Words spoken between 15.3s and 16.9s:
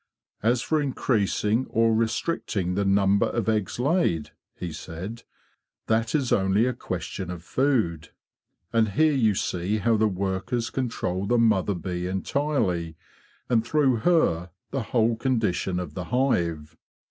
dition of the hive.